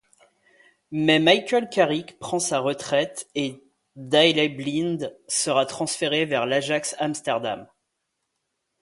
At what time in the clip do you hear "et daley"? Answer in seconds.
3.35-4.49